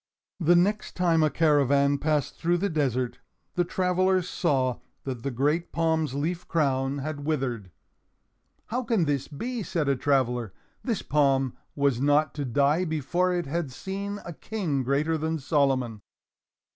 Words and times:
The 0.39 0.55
next 0.55 0.95
time 0.95 1.21
a 1.21 1.29
caravan 1.29 1.99
passed 1.99 2.35
through 2.35 2.57
the 2.57 2.71
desert, 2.71 3.19
the 3.53 3.63
travelers 3.63 4.27
saw 4.27 4.79
that 5.03 5.21
the 5.21 5.29
great 5.29 5.71
palm's 5.71 6.15
leaf 6.15 6.47
crown 6.47 6.97
had 6.97 7.23
withered. 7.23 7.69
"How 8.69 8.81
can 8.81 9.05
this 9.05 9.27
be?" 9.27 9.61
said 9.61 9.87
a 9.87 9.95
traveler. 9.95 10.53
"This 10.83 11.03
palm 11.03 11.55
was 11.75 12.01
not 12.01 12.33
to 12.33 12.45
die 12.45 12.83
before 12.83 13.31
it 13.35 13.45
had 13.45 13.71
seen 13.71 14.19
a 14.25 14.33
King 14.33 14.81
greater 14.81 15.19
than 15.19 15.37
Solomon." 15.37 16.01